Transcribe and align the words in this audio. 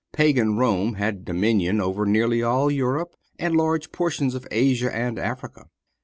Pagan 0.13 0.57
Rome 0.57 0.95
had 0.95 1.23
dominion 1.25 1.79
over 1.79 2.07
nearly 2.07 2.41
all 2.41 2.71
Europe 2.71 3.15
and 3.37 3.55
large 3.55 3.91
portions 3.91 4.33
of 4.33 4.47
Asia 4.49 4.91
and 4.91 5.19
Africa. 5.19 5.65